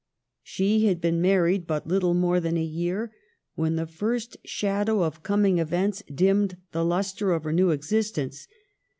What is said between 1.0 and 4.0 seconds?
married but little more than a year when the